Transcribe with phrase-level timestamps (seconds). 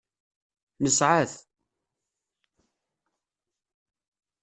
[0.83, 1.33] Nesɛa-t.